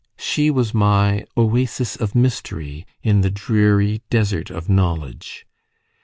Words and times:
She 0.17 0.49
was 0.49 0.73
my 0.73 1.25
oasis 1.37 1.95
of 1.95 2.15
mystery 2.15 2.87
in 3.03 3.21
the 3.21 3.29
dreary 3.29 4.01
desert 4.09 4.49
of 4.49 4.67
knowledge. 4.67 5.45